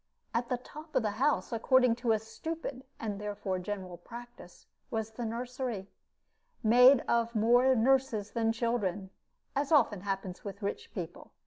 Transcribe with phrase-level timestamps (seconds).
[0.33, 5.11] At the top of the house, according to a stupid and therefore general practice, was
[5.11, 5.91] the nursery,
[6.63, 9.11] made of more nurses than children,
[9.55, 11.33] as often happens with rich people.